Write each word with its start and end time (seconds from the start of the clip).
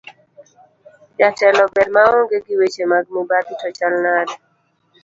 Jatelo 1.17 1.63
ber 1.73 1.87
maonge 1.95 2.37
gi 2.45 2.53
weche 2.59 2.83
mag 2.91 3.05
mibadhi 3.13 3.53
to 3.61 3.67
chal 3.77 3.93
nade? 4.05 4.35